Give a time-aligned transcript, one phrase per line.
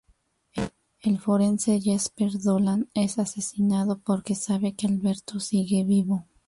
[1.01, 6.25] El forense Jasper Dolan es asesinado porque sabe que Alberto sigue vivo.